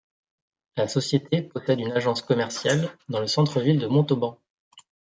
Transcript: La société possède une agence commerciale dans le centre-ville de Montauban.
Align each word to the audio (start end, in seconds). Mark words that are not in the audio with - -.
La 0.77 0.87
société 0.87 1.43
possède 1.43 1.79
une 1.79 1.91
agence 1.91 2.23
commerciale 2.23 2.89
dans 3.09 3.19
le 3.19 3.27
centre-ville 3.27 3.77
de 3.77 3.85
Montauban. 3.85 4.39